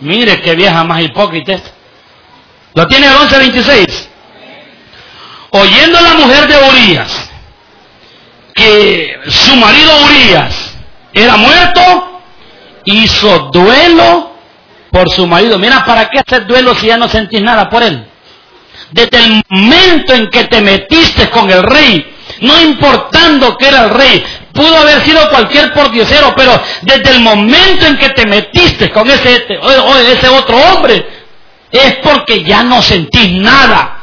[0.00, 1.56] Mire qué vieja más hipócrita.
[2.74, 4.08] ¿Lo tiene el 11.26?
[5.50, 7.30] Oyendo la mujer de Urias
[8.54, 10.74] que su marido Urias
[11.12, 12.20] era muerto,
[12.84, 14.32] hizo duelo
[14.90, 15.58] por su marido.
[15.58, 18.06] Mira, ¿para qué hacer duelo si ya no sentís nada por él?
[18.90, 23.90] Desde el momento en que te metiste con el rey, no importando que era el
[23.90, 29.08] rey, pudo haber sido cualquier pordiosero, pero desde el momento en que te metiste con
[29.10, 29.46] ese,
[30.12, 31.06] ese otro hombre,
[31.70, 33.98] es porque ya no sentís nada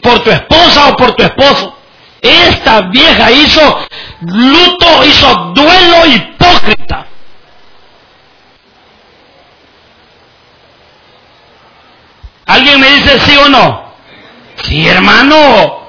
[0.00, 1.76] por tu esposa o por tu esposo.
[2.20, 3.86] Esta vieja hizo
[4.20, 7.06] luto, hizo duelo hipócrita.
[12.46, 13.92] ¿Alguien me dice sí o no?
[14.64, 15.82] Sí, hermano.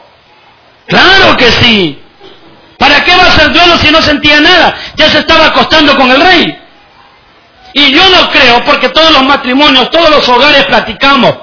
[0.88, 2.03] Claro que sí.
[2.84, 4.76] ¿Para qué va a hacer duelo si no sentía nada?
[4.98, 6.60] Ya se estaba acostando con el rey.
[7.72, 11.34] Y yo no creo, porque todos los matrimonios, todos los hogares platicamos.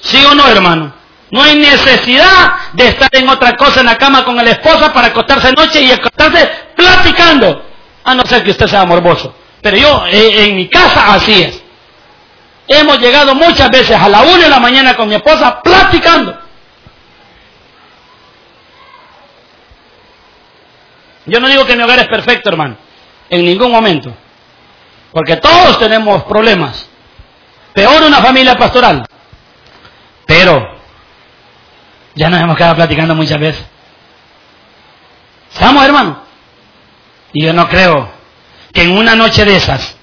[0.00, 0.92] ¿Sí o no, hermano?
[1.30, 5.06] No hay necesidad de estar en otra cosa en la cama con la esposa para
[5.06, 7.64] acostarse noche y acostarse platicando.
[8.02, 9.32] A no ser que usted sea morboso.
[9.62, 11.62] Pero yo, eh, en mi casa, así es.
[12.66, 16.43] Hemos llegado muchas veces a la una de la mañana con mi esposa platicando.
[21.26, 22.76] Yo no digo que mi hogar es perfecto, hermano.
[23.30, 24.14] En ningún momento.
[25.12, 26.88] Porque todos tenemos problemas.
[27.72, 29.06] Peor una familia pastoral.
[30.26, 30.78] Pero
[32.14, 33.64] ya nos hemos quedado platicando muchas veces.
[35.52, 36.22] ¿Estamos, hermano?
[37.32, 38.10] Y yo no creo
[38.72, 39.96] que en una noche de esas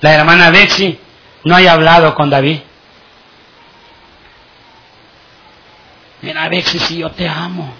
[0.00, 0.98] la hermana Betsy
[1.44, 2.60] no haya hablado con David.
[6.22, 7.74] Mira, Betsy, si yo te amo.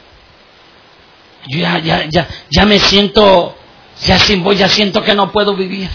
[1.48, 3.56] Yo ya, ya, ya, ya me siento,
[4.02, 5.88] ya sin vos, ya siento que no puedo vivir.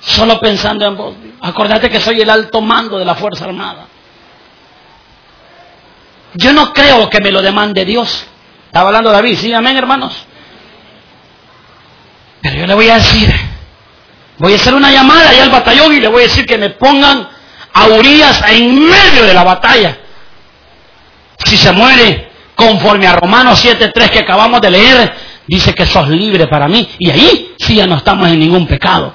[0.00, 1.14] Solo pensando en vos.
[1.40, 3.86] Acordate que soy el alto mando de la Fuerza Armada.
[6.34, 8.26] Yo no creo que me lo demande Dios.
[8.66, 10.14] Estaba hablando David, sí, amén, hermanos.
[12.40, 13.30] Pero yo le voy a decir,
[14.38, 16.70] voy a hacer una llamada allá al batallón y le voy a decir que me
[16.70, 17.28] pongan
[17.72, 19.98] a Urias en medio de la batalla.
[21.44, 22.29] Si se muere,
[22.60, 25.14] conforme a Romanos 7.3 que acabamos de leer,
[25.46, 26.88] dice que sos libre para mí.
[26.98, 29.14] Y ahí sí ya no estamos en ningún pecado.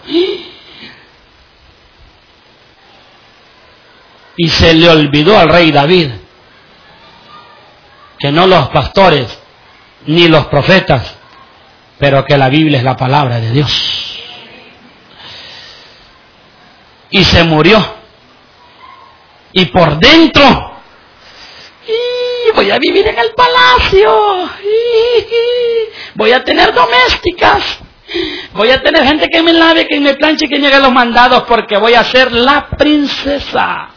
[4.38, 6.10] Y se le olvidó al rey David
[8.17, 9.39] que no los pastores
[10.08, 11.15] ni los profetas,
[11.99, 14.19] pero que la Biblia es la palabra de Dios.
[17.12, 17.95] Y se murió.
[19.53, 20.74] Y por dentro.
[22.56, 24.50] Voy a vivir en el palacio,
[26.15, 27.80] voy a tener domésticas,
[28.53, 31.78] voy a tener gente que me lave, que me planche, que me los mandados, porque
[31.78, 33.89] voy a ser la princesa.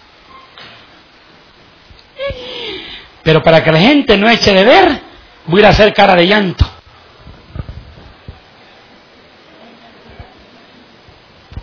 [3.22, 5.00] Pero para que la gente no eche de ver,
[5.46, 6.68] voy a hacer cara de llanto.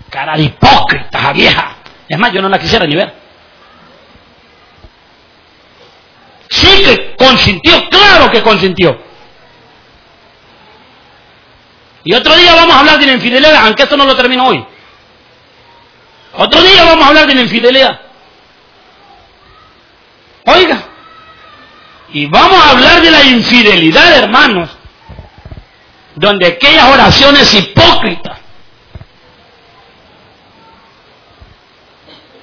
[0.10, 1.76] Cara de hipócrita, vieja.
[2.08, 3.25] Es más, yo no la quisiera ni ver.
[6.50, 8.98] Sí que consintió, claro que consintió.
[12.04, 14.64] Y otro día vamos a hablar de la infidelidad, aunque esto no lo termino hoy.
[16.34, 18.00] Otro día vamos a hablar de la infidelidad.
[20.46, 20.84] Oiga,
[22.14, 24.70] y vamos a hablar de la infidelidad, hermanos,
[26.14, 28.40] donde aquellas oraciones hipócritas.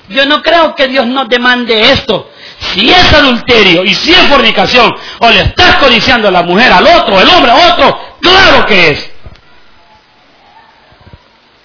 [0.08, 2.31] Yo no creo que Dios nos demande esto,
[2.62, 6.86] si es adulterio y si es fornicación, o le estás codiciando a la mujer al
[6.86, 9.10] otro, el hombre a otro, claro que es.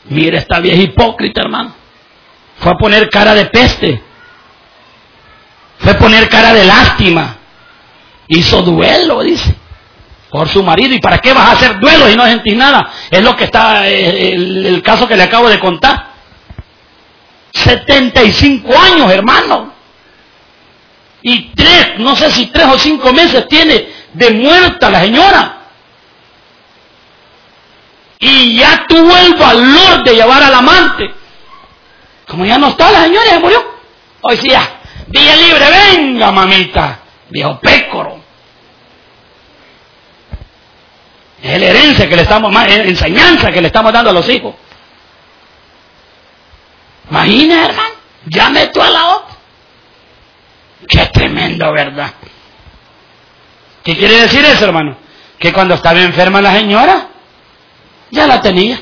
[0.05, 1.73] Mira esta vieja hipócrita, hermano.
[2.59, 4.01] Fue a poner cara de peste.
[5.79, 7.37] Fue a poner cara de lástima.
[8.27, 9.55] Hizo duelo, dice,
[10.29, 10.95] por su marido.
[10.95, 12.91] ¿Y para qué vas a hacer duelo y no sentís nada?
[13.11, 16.07] Es lo que está, eh, el, el caso que le acabo de contar.
[17.53, 19.76] 75 años, hermano.
[21.29, 25.57] Y tres, no sé si tres o cinco meses tiene de muerta la señora.
[28.17, 31.13] Y ya tuvo el valor de llevar al amante.
[32.29, 33.61] Como ya no está la señora, se murió.
[34.21, 38.21] Hoy sí ya, día libre, venga mamita, viejo pécoro.
[41.43, 44.55] Es la herencia que le estamos, enseñanza que le estamos dando a los hijos.
[47.09, 47.95] Imagina, hermano,
[48.27, 49.36] ya meto a la otra.
[50.87, 52.11] Qué tremendo, ¿verdad?
[53.83, 54.97] ¿Qué quiere decir eso, hermano?
[55.39, 57.07] Que cuando estaba enferma la señora,
[58.11, 58.79] ya la tenía.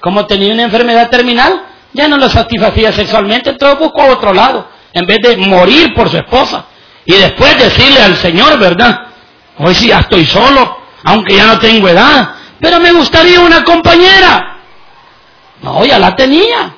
[0.00, 4.68] Como tenía una enfermedad terminal, ya no lo satisfacía sexualmente, entonces buscó a otro lado,
[4.92, 6.66] en vez de morir por su esposa.
[7.04, 9.06] Y después decirle al Señor, ¿verdad?
[9.58, 14.58] Hoy sí ya estoy solo, aunque ya no tengo edad, pero me gustaría una compañera.
[15.60, 16.74] No, ya la tenía.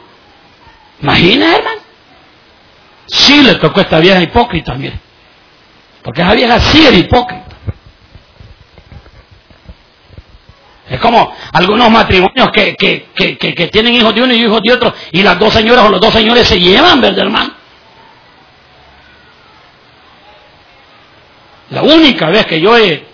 [1.01, 1.84] Imagina, hermano.
[3.07, 4.99] Sí le tocó a esta vieja hipócrita, mire.
[6.03, 7.45] Porque esa vieja sí era hipócrita.
[10.89, 14.73] Es como algunos matrimonios que, que, que, que, tienen hijos de uno y hijos de
[14.73, 17.55] otro, y las dos señoras o los dos señores se llevan, ¿verdad, hermano?
[21.71, 23.07] La única vez que yo he,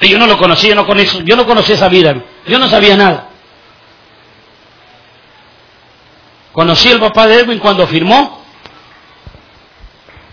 [0.00, 2.14] yo no lo conocí, yo no conocí, yo no conocí esa vida,
[2.46, 3.28] yo no sabía nada.
[6.52, 8.44] Conocí al papá de Edwin cuando firmó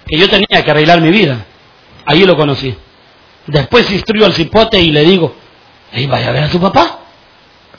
[0.08, 1.46] que yo tenía que arreglar mi vida.
[2.06, 2.76] Ahí lo conocí.
[3.48, 5.36] Después instruyo al cipote y le digo,
[5.92, 7.00] hey, vaya a ver a su papá.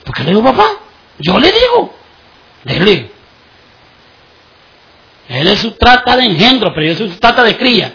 [0.04, 0.70] ¿Por qué le digo papá?
[1.18, 1.94] Yo le digo.
[2.64, 3.08] Le digo.
[5.28, 7.92] Él es su trata de engendro, pero yo soy su trata de cría.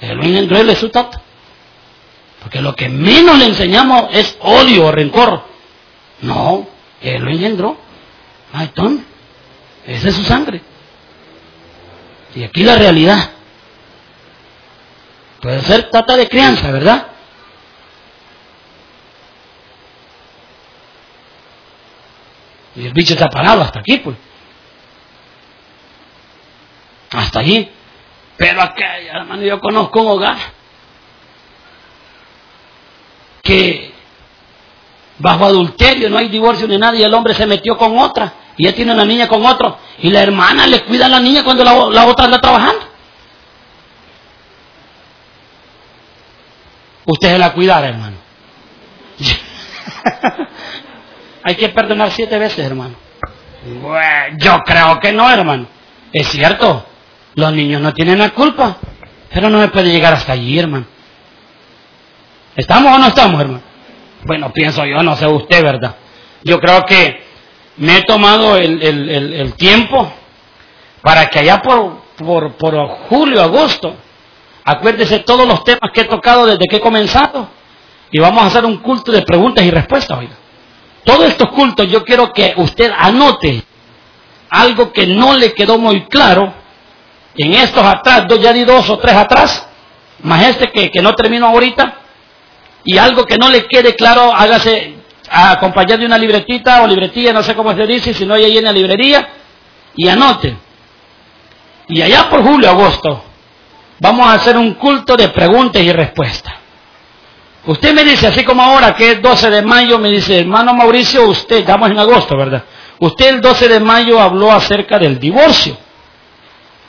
[0.00, 1.20] Él lo engendró, él es su tata.
[2.40, 5.44] Porque lo que menos le enseñamos es odio o rencor.
[6.22, 6.66] No,
[7.00, 7.78] él lo engendró.
[8.74, 9.00] Tom,
[9.86, 10.60] esa es su sangre.
[12.34, 13.30] Y aquí la realidad.
[15.40, 17.06] Puede ser tata de crianza, ¿verdad?
[22.76, 24.16] Y el bicho está parado hasta aquí, pues.
[27.12, 27.70] Hasta allí.
[28.36, 30.36] Pero acá, hermano, yo conozco un hogar
[33.42, 33.92] que
[35.18, 38.64] bajo adulterio no hay divorcio ni nada y el hombre se metió con otra y
[38.64, 41.64] ya tiene una niña con otro y la hermana le cuida a la niña cuando
[41.64, 42.94] la, la otra anda trabajando.
[47.06, 48.16] Usted se la cuidará, hermano.
[51.42, 52.94] hay que perdonar siete veces, hermano.
[53.82, 55.66] Bueno, yo creo que no, hermano.
[56.12, 56.86] Es cierto,
[57.34, 58.78] los niños no tienen la culpa,
[59.32, 60.86] pero no me puede llegar hasta allí, hermano.
[62.56, 63.62] ¿Estamos o no estamos, hermano?
[64.24, 65.96] Bueno, pienso yo, no sé usted, ¿verdad?
[66.44, 67.23] Yo creo que
[67.78, 70.12] me he tomado el, el- el- tiempo
[71.02, 73.94] para que allá por, por, por julio, agosto,
[74.64, 77.48] acuérdese todos los temas que he tocado desde que he comenzado
[78.10, 80.34] y vamos a hacer un culto de preguntas y respuestas, oiga.
[81.04, 83.62] Todos estos cultos yo quiero que usted anote
[84.48, 86.54] algo que no le quedó muy claro
[87.36, 89.66] en estos atrás, ya di dos o tres atrás,
[90.22, 91.98] más este que, que no termino ahorita,
[92.84, 94.94] y algo que no le quede claro, hágase
[95.30, 98.58] acompañado de una libretita o libretilla, no sé cómo se dice, si no hay ahí
[98.58, 99.28] en la librería,
[99.96, 100.56] y anote.
[101.88, 103.22] Y allá por julio, agosto,
[104.00, 106.54] vamos a hacer un culto de preguntas y respuestas.
[107.66, 111.26] Usted me dice, así como ahora que es 12 de mayo, me dice, hermano Mauricio,
[111.28, 112.64] usted, estamos en agosto, ¿verdad?
[112.98, 115.76] Usted el 12 de mayo habló acerca del divorcio.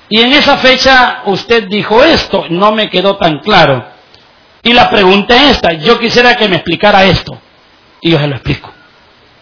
[0.09, 3.85] Y en esa fecha usted dijo esto, no me quedó tan claro.
[4.61, 7.39] Y la pregunta es esta, yo quisiera que me explicara esto.
[8.01, 8.71] Y yo se lo explico.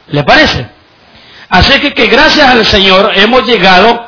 [0.07, 0.67] ¿Le parece?
[1.49, 4.07] Así que, que gracias al Señor hemos llegado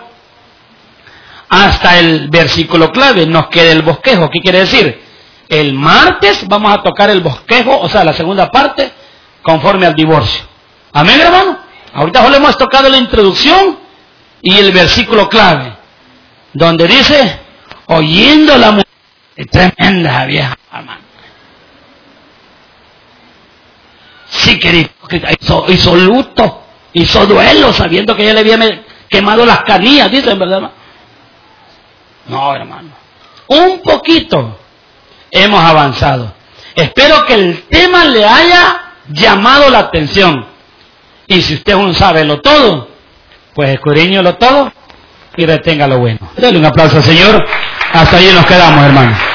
[1.49, 4.29] hasta el versículo clave, nos queda el bosquejo.
[4.29, 5.01] ¿Qué quiere decir?
[5.47, 8.91] El martes vamos a tocar el bosquejo, o sea, la segunda parte,
[9.41, 10.43] conforme al divorcio.
[10.91, 11.59] Amén, hermano.
[11.93, 13.77] Ahorita solo hemos tocado la introducción
[14.41, 15.73] y el versículo clave,
[16.53, 17.39] donde dice,
[17.87, 18.87] oyendo la mujer,
[19.35, 21.04] es tremenda vieja, hermano.
[24.45, 25.29] Sí, que era hipócrita,
[25.69, 26.61] hizo, luto,
[26.93, 30.57] hizo duelo, sabiendo que ella le había, quemado las canillas, dicen, ¿verdad?
[30.57, 30.73] hermano?
[32.27, 32.89] No, hermano.
[33.47, 34.55] Un poquito
[35.31, 36.31] hemos avanzado.
[36.75, 40.45] Espero que el tema le haya llamado la atención.
[41.25, 42.87] Y si usted es un sábelo todo,
[43.55, 44.71] pues escudriñelo todo
[45.37, 46.19] y retenga lo bueno.
[46.37, 47.43] Dale un aplauso Señor.
[47.93, 49.34] Hasta ahí nos quedamos, hermano.